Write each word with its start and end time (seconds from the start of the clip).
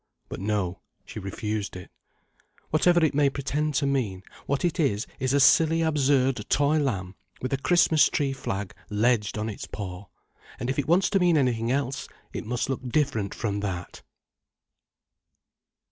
But 0.29 0.39
no—she 0.39 1.19
refused 1.19 1.75
it. 1.75 1.91
"Whatever 2.71 3.05
it 3.05 3.13
may 3.13 3.29
pretend 3.29 3.75
to 3.75 3.85
mean, 3.85 4.23
what 4.47 4.65
it 4.65 4.79
is 4.79 5.05
is 5.19 5.31
a 5.31 5.39
silly 5.39 5.83
absurd 5.83 6.37
toy 6.49 6.79
lamb 6.79 7.13
with 7.39 7.53
a 7.53 7.57
Christmas 7.57 8.09
tree 8.09 8.33
flag 8.33 8.73
ledged 8.89 9.37
on 9.37 9.47
its 9.47 9.67
paw—and 9.67 10.71
if 10.71 10.79
it 10.79 10.87
wants 10.87 11.11
to 11.11 11.19
mean 11.19 11.37
anything 11.37 11.71
else, 11.71 12.07
it 12.33 12.47
must 12.47 12.67
look 12.67 12.81
different 12.89 13.35
from 13.35 13.59
that." 13.59 14.01